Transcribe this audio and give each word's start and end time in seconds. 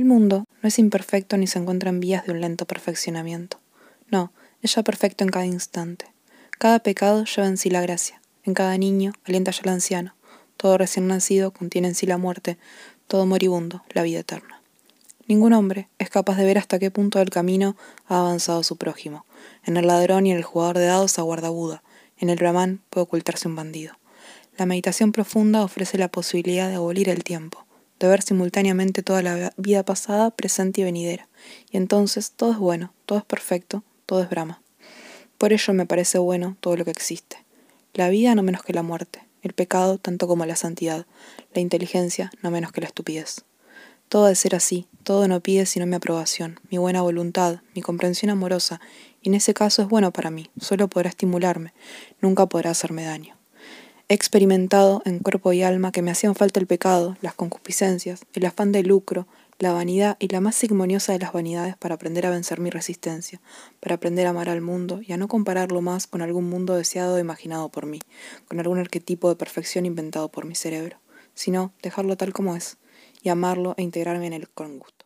El 0.00 0.06
mundo 0.06 0.46
no 0.62 0.66
es 0.66 0.78
imperfecto 0.78 1.36
ni 1.36 1.46
se 1.46 1.58
encuentra 1.58 1.90
en 1.90 2.00
vías 2.00 2.24
de 2.24 2.32
un 2.32 2.40
lento 2.40 2.64
perfeccionamiento. 2.64 3.60
No, 4.10 4.32
es 4.62 4.74
ya 4.74 4.82
perfecto 4.82 5.24
en 5.24 5.30
cada 5.30 5.44
instante. 5.44 6.06
Cada 6.58 6.78
pecado 6.78 7.26
lleva 7.26 7.46
en 7.46 7.58
sí 7.58 7.68
la 7.68 7.82
gracia. 7.82 8.22
En 8.44 8.54
cada 8.54 8.78
niño 8.78 9.12
alienta 9.26 9.50
ya 9.50 9.60
el 9.64 9.68
anciano. 9.68 10.14
Todo 10.56 10.78
recién 10.78 11.06
nacido 11.06 11.50
contiene 11.50 11.88
en 11.88 11.94
sí 11.94 12.06
la 12.06 12.16
muerte. 12.16 12.56
Todo 13.08 13.26
moribundo 13.26 13.82
la 13.90 14.02
vida 14.02 14.20
eterna. 14.20 14.62
Ningún 15.26 15.52
hombre 15.52 15.90
es 15.98 16.08
capaz 16.08 16.38
de 16.38 16.46
ver 16.46 16.56
hasta 16.56 16.78
qué 16.78 16.90
punto 16.90 17.18
del 17.18 17.28
camino 17.28 17.76
ha 18.06 18.20
avanzado 18.20 18.62
su 18.62 18.78
prójimo. 18.78 19.26
En 19.66 19.76
el 19.76 19.86
ladrón 19.86 20.26
y 20.26 20.30
en 20.30 20.38
el 20.38 20.44
jugador 20.44 20.78
de 20.78 20.86
dados 20.86 21.18
aguarda 21.18 21.50
Buda. 21.50 21.82
En 22.16 22.30
el 22.30 22.38
brahman 22.38 22.80
puede 22.88 23.02
ocultarse 23.02 23.48
un 23.48 23.56
bandido. 23.56 23.98
La 24.56 24.64
meditación 24.64 25.12
profunda 25.12 25.62
ofrece 25.62 25.98
la 25.98 26.08
posibilidad 26.08 26.70
de 26.70 26.76
abolir 26.76 27.10
el 27.10 27.22
tiempo, 27.22 27.66
de 28.00 28.08
ver 28.08 28.22
simultáneamente 28.22 29.02
toda 29.02 29.22
la 29.22 29.52
vida 29.58 29.84
pasada, 29.84 30.30
presente 30.30 30.80
y 30.80 30.84
venidera. 30.84 31.28
Y 31.70 31.76
entonces 31.76 32.32
todo 32.32 32.52
es 32.52 32.58
bueno, 32.58 32.92
todo 33.06 33.18
es 33.18 33.24
perfecto, 33.24 33.84
todo 34.06 34.22
es 34.22 34.30
Brahma. 34.30 34.62
Por 35.38 35.52
ello 35.52 35.74
me 35.74 35.86
parece 35.86 36.18
bueno 36.18 36.56
todo 36.60 36.76
lo 36.76 36.84
que 36.84 36.90
existe. 36.90 37.36
La 37.94 38.08
vida 38.08 38.34
no 38.34 38.42
menos 38.42 38.62
que 38.62 38.72
la 38.72 38.82
muerte, 38.82 39.22
el 39.42 39.52
pecado 39.52 39.98
tanto 39.98 40.26
como 40.26 40.46
la 40.46 40.56
santidad, 40.56 41.06
la 41.54 41.60
inteligencia 41.60 42.30
no 42.42 42.50
menos 42.50 42.72
que 42.72 42.80
la 42.80 42.86
estupidez. 42.86 43.44
Todo 44.08 44.26
de 44.26 44.34
ser 44.34 44.56
así, 44.56 44.86
todo 45.04 45.28
no 45.28 45.40
pide 45.40 45.66
sino 45.66 45.86
mi 45.86 45.94
aprobación, 45.94 46.58
mi 46.70 46.78
buena 46.78 47.02
voluntad, 47.02 47.60
mi 47.74 47.82
comprensión 47.82 48.30
amorosa, 48.30 48.80
y 49.22 49.28
en 49.28 49.34
ese 49.34 49.54
caso 49.54 49.82
es 49.82 49.88
bueno 49.88 50.10
para 50.12 50.30
mí, 50.30 50.50
solo 50.58 50.88
podrá 50.88 51.10
estimularme, 51.10 51.74
nunca 52.20 52.46
podrá 52.46 52.70
hacerme 52.70 53.04
daño. 53.04 53.39
Experimentado 54.12 55.02
en 55.04 55.20
cuerpo 55.20 55.52
y 55.52 55.62
alma 55.62 55.92
que 55.92 56.02
me 56.02 56.10
hacían 56.10 56.34
falta 56.34 56.58
el 56.58 56.66
pecado, 56.66 57.16
las 57.20 57.34
concupiscencias, 57.34 58.22
el 58.32 58.44
afán 58.44 58.72
de 58.72 58.82
lucro, 58.82 59.28
la 59.60 59.72
vanidad 59.72 60.16
y 60.18 60.26
la 60.26 60.40
más 60.40 60.56
sigmoniosa 60.56 61.12
de 61.12 61.20
las 61.20 61.32
vanidades 61.32 61.76
para 61.76 61.94
aprender 61.94 62.26
a 62.26 62.30
vencer 62.30 62.58
mi 62.58 62.70
resistencia, 62.70 63.40
para 63.78 63.94
aprender 63.94 64.26
a 64.26 64.30
amar 64.30 64.48
al 64.48 64.62
mundo 64.62 65.00
y 65.00 65.12
a 65.12 65.16
no 65.16 65.28
compararlo 65.28 65.80
más 65.80 66.08
con 66.08 66.22
algún 66.22 66.50
mundo 66.50 66.74
deseado 66.74 67.14
o 67.14 67.18
imaginado 67.20 67.68
por 67.68 67.86
mí, 67.86 68.00
con 68.48 68.58
algún 68.58 68.80
arquetipo 68.80 69.28
de 69.28 69.36
perfección 69.36 69.86
inventado 69.86 70.28
por 70.28 70.44
mi 70.44 70.56
cerebro, 70.56 70.96
sino 71.34 71.72
dejarlo 71.80 72.16
tal 72.16 72.32
como 72.32 72.56
es 72.56 72.78
y 73.22 73.28
amarlo 73.28 73.74
e 73.76 73.82
integrarme 73.82 74.26
en 74.26 74.32
él 74.32 74.48
con 74.48 74.80
gusto. 74.80 74.99